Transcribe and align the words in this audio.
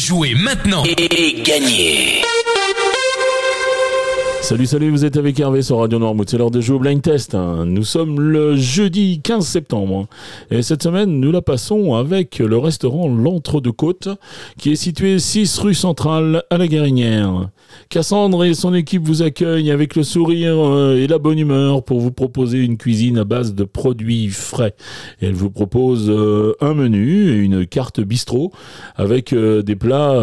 Jouez 0.00 0.34
maintenant 0.34 0.82
et 0.84 1.42
gagnez 1.42 2.22
Salut, 4.40 4.64
salut, 4.64 4.90
vous 4.90 5.04
êtes 5.04 5.18
avec 5.18 5.38
Hervé 5.38 5.60
sur 5.60 5.76
Radio 5.76 5.98
Noirmouth. 5.98 6.30
C'est 6.30 6.38
l'heure 6.38 6.50
de 6.50 6.62
jouer 6.62 6.76
au 6.76 6.78
blind 6.78 7.02
test. 7.02 7.34
Hein. 7.34 7.66
Nous 7.66 7.84
sommes 7.84 8.18
le 8.18 8.56
jeudi 8.56 9.20
15 9.22 9.46
septembre. 9.46 10.06
Et 10.50 10.62
cette 10.62 10.82
semaine, 10.82 11.20
nous 11.20 11.30
la 11.30 11.42
passons 11.42 11.96
avec 11.96 12.38
le 12.38 12.56
restaurant 12.56 13.08
L'Entre-deux-Côtes, 13.08 14.08
qui 14.56 14.72
est 14.72 14.76
situé 14.76 15.18
6 15.18 15.58
rue 15.58 15.74
Centrale 15.74 16.44
à 16.48 16.56
la 16.56 16.66
Guérinière. 16.66 17.50
Cassandre 17.88 18.44
et 18.44 18.54
son 18.54 18.74
équipe 18.74 19.02
vous 19.02 19.22
accueillent 19.22 19.70
avec 19.70 19.96
le 19.96 20.02
sourire 20.02 20.56
euh, 20.58 20.96
et 20.96 21.06
la 21.06 21.18
bonne 21.18 21.38
humeur 21.38 21.82
pour 21.82 22.00
vous 22.00 22.12
proposer 22.12 22.58
une 22.58 22.76
cuisine 22.76 23.18
à 23.18 23.24
base 23.24 23.54
de 23.54 23.64
produits 23.64 24.28
frais. 24.28 24.74
elle 25.20 25.34
vous 25.34 25.50
propose 25.50 26.08
euh, 26.08 26.54
un 26.60 26.74
menu 26.74 27.30
et 27.30 27.36
une 27.36 27.66
carte 27.66 28.00
bistrot 28.00 28.52
avec 28.96 29.32
euh, 29.32 29.62
des 29.62 29.76
plats, 29.76 30.20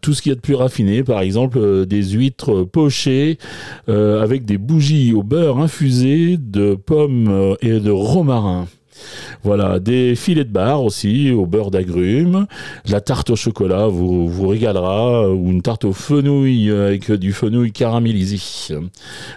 tout 0.00 0.14
ce 0.14 0.22
qu'il 0.22 0.30
y 0.30 0.32
a 0.32 0.36
de 0.36 0.40
plus 0.40 0.54
raffiné, 0.54 1.02
par 1.02 1.20
exemple 1.20 1.86
des 1.86 2.02
huîtres 2.02 2.64
pochées, 2.64 3.38
avec 3.88 4.44
des 4.44 4.58
bougies 4.58 5.12
au 5.12 5.22
beurre 5.22 5.58
infusé 5.58 6.36
de 6.38 6.74
pommes 6.74 7.56
et 7.60 7.80
de 7.80 7.90
romarin. 7.90 8.66
Voilà, 9.42 9.78
des 9.78 10.14
filets 10.14 10.44
de 10.44 10.50
bar 10.50 10.82
aussi 10.84 11.30
au 11.30 11.46
beurre 11.46 11.70
d'agrumes. 11.70 12.46
La 12.86 13.00
tarte 13.00 13.30
au 13.30 13.36
chocolat 13.36 13.86
vous, 13.88 14.46
régalera, 14.46 15.30
ou 15.30 15.50
une 15.50 15.62
tarte 15.62 15.84
aux 15.84 15.92
fenouil 15.92 16.70
avec 16.70 17.10
du 17.12 17.32
fenouil 17.32 17.72
caramélisé. 17.72 18.38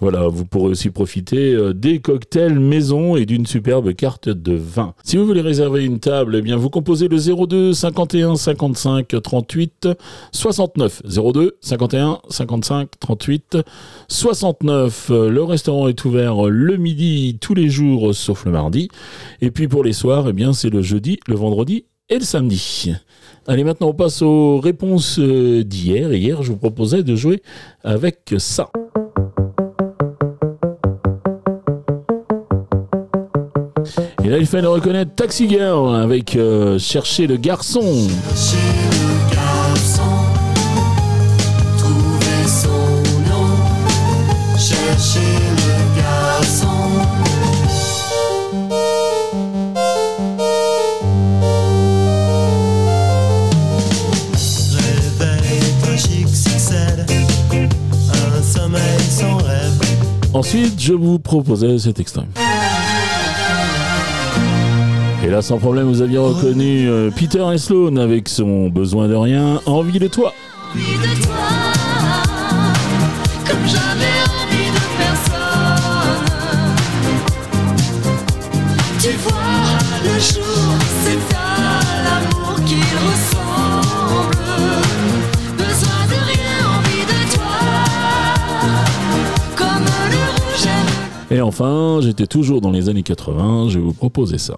Voilà, 0.00 0.28
vous 0.28 0.44
pourrez 0.44 0.70
aussi 0.70 0.90
profiter 0.90 1.52
euh, 1.54 1.72
des 1.72 2.00
cocktails 2.00 2.58
maison 2.58 3.16
et 3.16 3.26
d'une 3.26 3.46
superbe 3.46 3.92
carte 3.94 4.28
de 4.28 4.54
vin. 4.54 4.94
Si 5.04 5.16
vous 5.16 5.26
voulez 5.26 5.40
réserver 5.40 5.84
une 5.84 6.00
table, 6.00 6.36
eh 6.36 6.42
bien 6.42 6.56
vous 6.56 6.70
composez 6.70 7.08
le 7.08 7.18
02 7.18 7.72
51 7.72 8.36
55 8.36 9.22
38 9.22 9.88
69. 10.32 11.02
02 11.04 11.56
51 11.60 12.20
55 12.28 12.88
38 13.00 13.58
69. 14.08 15.10
Le 15.10 15.42
restaurant 15.42 15.88
est 15.88 16.04
ouvert 16.04 16.44
le 16.44 16.76
midi 16.76 17.38
tous 17.40 17.54
les 17.54 17.68
jours 17.68 18.14
sauf 18.14 18.44
le 18.44 18.52
mardi. 18.52 18.88
Et 19.40 19.50
puis 19.50 19.68
pour 19.68 19.84
les 19.84 19.92
soirs, 19.92 20.26
eh 20.28 20.32
bien, 20.32 20.52
c'est 20.52 20.70
le 20.70 20.82
jeudi, 20.82 21.18
le 21.28 21.36
vendredi 21.36 21.84
et 22.08 22.18
le 22.18 22.24
samedi. 22.24 22.92
Allez, 23.46 23.64
maintenant 23.64 23.88
on 23.88 23.94
passe 23.94 24.20
aux 24.22 24.58
réponses 24.60 25.18
euh, 25.18 25.62
d'hier. 25.62 26.12
Hier, 26.12 26.42
je 26.42 26.52
vous 26.52 26.58
proposais 26.58 27.02
de 27.02 27.14
jouer 27.14 27.42
avec 27.84 28.34
ça. 28.38 28.70
Et 34.24 34.28
là, 34.28 34.38
il 34.38 34.46
fallait 34.46 34.66
reconnaître 34.66 35.14
Taxi 35.14 35.48
Girl 35.48 35.94
avec 35.94 36.36
euh, 36.36 36.78
Chercher 36.78 37.26
le 37.26 37.36
garçon. 37.36 38.08
Ensuite, 60.38 60.80
je 60.80 60.92
vous 60.92 61.18
proposais 61.18 61.80
cet 61.80 61.98
extrait. 61.98 62.22
Et 65.24 65.26
là, 65.26 65.42
sans 65.42 65.58
problème, 65.58 65.88
vous 65.88 66.00
aviez 66.00 66.18
reconnu 66.18 66.88
euh, 66.88 67.10
Peter 67.10 67.44
Sloan 67.58 67.96
avec 67.96 68.28
son 68.28 68.68
besoin 68.68 69.08
de 69.08 69.16
rien, 69.16 69.60
envie 69.66 69.98
de 69.98 70.06
toi. 70.06 70.32
Envie 70.72 70.84
de 70.84 71.24
toi, 71.24 71.47
Et 91.30 91.40
enfin, 91.42 91.98
j'étais 92.00 92.26
toujours 92.26 92.60
dans 92.60 92.70
les 92.70 92.88
années 92.88 93.02
80, 93.02 93.68
je 93.68 93.78
vais 93.78 93.84
vous 93.84 93.92
proposer 93.92 94.38
ça. 94.38 94.56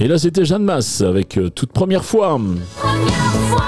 Et 0.00 0.08
là, 0.08 0.18
c'était 0.18 0.44
Jeanne 0.44 0.64
Masse 0.64 1.02
avec 1.02 1.38
euh, 1.38 1.50
toute 1.50 1.72
première 1.72 2.04
fois. 2.04 2.38
Première 2.38 3.12
fois. 3.48 3.64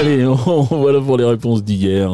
Allez, 0.00 0.24
voilà 0.70 0.98
pour 0.98 1.18
les 1.18 1.26
réponses 1.26 1.62
d'hier. 1.62 2.10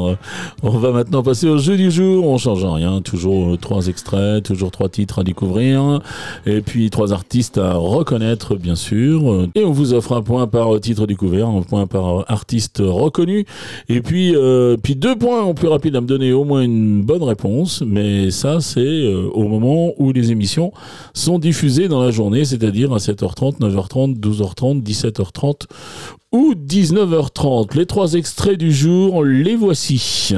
On 0.64 0.70
va 0.70 0.90
maintenant 0.90 1.22
passer 1.22 1.48
au 1.48 1.56
jeu 1.56 1.76
du 1.76 1.92
jour. 1.92 2.26
On 2.26 2.36
change 2.36 2.64
rien. 2.64 3.00
Toujours 3.00 3.56
trois 3.58 3.86
extraits, 3.86 4.42
toujours 4.42 4.72
trois 4.72 4.88
titres 4.88 5.20
à 5.20 5.22
découvrir. 5.22 6.00
Et 6.46 6.62
puis 6.62 6.90
trois 6.90 7.12
artistes 7.12 7.58
à 7.58 7.74
reconnaître, 7.74 8.56
bien 8.56 8.74
sûr. 8.74 9.46
Et 9.54 9.64
on 9.64 9.70
vous 9.70 9.94
offre 9.94 10.14
un 10.14 10.22
point 10.22 10.48
par 10.48 10.80
titre 10.80 11.06
découvert, 11.06 11.46
un 11.46 11.62
point 11.62 11.86
par 11.86 12.28
artiste 12.28 12.82
reconnu. 12.84 13.46
Et 13.88 14.00
puis, 14.00 14.34
euh, 14.34 14.76
puis 14.82 14.96
deux 14.96 15.14
points 15.14 15.44
en 15.44 15.54
plus 15.54 15.68
rapide 15.68 15.94
à 15.94 16.00
me 16.00 16.08
donner 16.08 16.32
au 16.32 16.42
moins 16.42 16.62
une 16.62 17.02
bonne 17.02 17.22
réponse. 17.22 17.84
Mais 17.86 18.32
ça, 18.32 18.60
c'est 18.60 18.80
euh, 18.80 19.30
au 19.32 19.44
moment 19.44 19.92
où 19.98 20.10
les 20.10 20.32
émissions 20.32 20.72
sont 21.14 21.38
diffusées 21.38 21.86
dans 21.86 22.02
la 22.02 22.10
journée, 22.10 22.44
c'est-à-dire 22.44 22.92
à 22.92 22.96
7h30, 22.96 23.60
9h30, 23.60 24.18
12h30, 24.18 24.82
17h30 24.82 25.68
ou 26.36 26.54
19h30. 26.54 27.74
Les 27.76 27.86
trois 27.86 28.12
extraits 28.12 28.58
du 28.58 28.70
jour, 28.70 29.24
les 29.24 29.56
voici. 29.56 30.34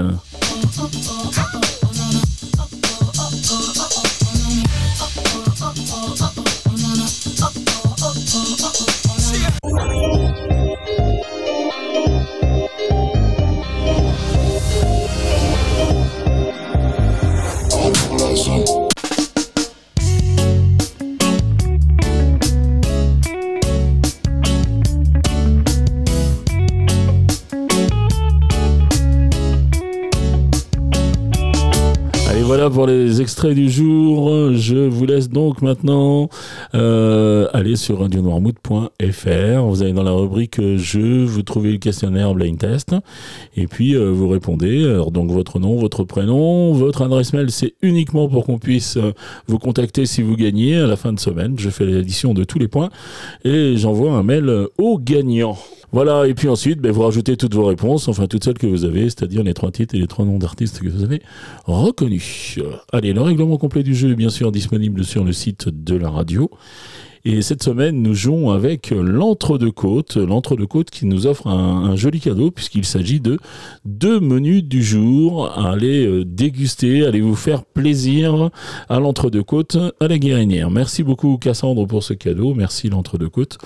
Voilà 32.49 32.71
pour 32.71 32.87
les 32.87 33.21
extraits 33.21 33.55
du 33.55 33.69
jour. 33.69 34.55
Je 34.55 34.75
vous 34.75 35.05
laisse 35.05 35.29
donc 35.29 35.61
maintenant 35.61 36.31
euh, 36.75 37.47
aller 37.53 37.77
sur 37.77 38.01
radionoirmouth.fr. 38.01 39.63
Vous 39.67 39.83
allez 39.83 39.93
dans 39.93 40.03
la 40.03 40.13
rubrique 40.13 40.59
jeu, 40.79 41.25
vous 41.25 41.43
trouvez 41.43 41.73
le 41.73 41.77
questionnaire 41.77 42.33
blind 42.33 42.57
test 42.57 42.95
et 43.55 43.67
puis 43.67 43.95
euh, 43.95 44.11
vous 44.13 44.31
répondez. 44.31 44.99
Donc 45.13 45.31
votre 45.31 45.59
nom, 45.59 45.77
votre 45.77 46.05
prénom, 46.05 46.73
votre 46.73 47.03
adresse 47.03 47.35
mail, 47.35 47.51
c'est 47.51 47.75
uniquement 47.83 48.31
pour 48.31 48.47
qu'on 48.47 48.59
puisse 48.59 48.97
euh, 48.97 49.13
vous 49.47 49.59
contacter 49.59 50.07
si 50.07 50.23
vous 50.23 50.35
gagnez 50.35 50.79
à 50.79 50.87
la 50.87 50.97
fin 50.97 51.13
de 51.13 51.21
semaine. 51.21 51.55
Je 51.59 51.69
fais 51.69 51.85
l'addition 51.85 52.33
de 52.33 52.45
tous 52.45 52.59
les 52.59 52.69
points 52.69 52.89
et 53.45 53.77
j'envoie 53.77 54.13
un 54.13 54.23
mail 54.23 54.69
au 54.79 54.99
gagnant. 54.99 55.59
Voilà, 55.91 56.27
et 56.27 56.35
puis 56.35 56.49
ensuite, 56.49 56.81
ben, 56.81 56.93
vous 56.93 57.03
rajoutez 57.03 57.37
toutes 57.39 57.55
vos 57.55 57.65
réponses, 57.65 58.09
enfin 58.09 58.27
toutes 58.27 58.45
celles 58.45 58.59
que 58.59 58.67
vous 58.67 58.85
avez, 58.85 59.05
c'est-à-dire 59.05 59.43
les 59.43 59.55
trois 59.55 59.71
titres 59.71 59.95
et 59.95 59.99
les 59.99 60.07
trois 60.07 60.27
noms 60.27 60.39
d'artistes 60.39 60.81
que 60.81 60.89
vous 60.89 61.03
avez 61.03 61.23
reconnus. 61.65 62.59
Allez, 62.93 63.15
le 63.15 63.23
règlement 63.23 63.57
complet 63.57 63.83
du 63.83 63.95
jeu 63.95 64.11
est 64.11 64.15
bien 64.15 64.29
sûr 64.29 64.53
disponible 64.53 65.03
sur 65.05 65.25
le 65.25 65.33
site 65.33 65.69
de 65.69 65.97
la 65.97 66.11
radio. 66.11 66.51
Et 67.31 67.43
cette 67.43 67.63
semaine, 67.63 68.01
nous 68.01 68.15
jouons 68.15 68.53
avec 68.53 68.89
l'Entre-deux-Côtes. 68.89 70.17
L'Entre-deux-Côtes 70.17 70.89
qui 70.89 71.05
nous 71.05 71.27
offre 71.27 71.47
un, 71.47 71.95
joli 71.95 72.21
cadeau 72.21 72.51
puisqu'il 72.51 72.87
s'agit 72.87 73.21
de 73.21 73.39
deux 73.85 74.19
menus 74.19 74.65
du 74.65 74.83
jour 74.83 75.47
à 75.55 75.73
aller 75.73 76.07
euh, 76.07 76.25
déguster, 76.25 77.05
allez 77.05 77.21
vous 77.21 77.35
faire 77.37 77.65
plaisir 77.65 78.49
à 78.89 78.99
l'Entre-deux-Côtes 78.99 79.77
à 80.01 80.09
la 80.09 80.19
Guérinière. 80.19 80.71
Merci 80.71 81.03
beaucoup 81.03 81.37
Cassandre 81.37 81.87
pour 81.87 82.03
ce 82.03 82.15
cadeau. 82.15 82.55
Merci 82.55 82.89
l'Entre-deux-Côtes. 82.89 83.59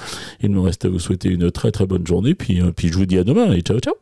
Il 0.43 0.51
me 0.51 0.59
reste 0.59 0.85
à 0.85 0.89
vous 0.89 0.99
souhaiter 0.99 1.29
une 1.29 1.53
très 1.53 1.71
très 1.71 1.87
bonne 1.87 2.05
journée. 2.05 2.35
Puis, 2.35 2.61
euh, 2.61 2.73
puis 2.75 2.89
je 2.89 2.95
vous 2.95 3.07
dis 3.07 3.19
à 3.19 3.23
demain 3.23 3.53
et 3.53 3.61
ciao 3.61 3.79
ciao. 3.79 3.95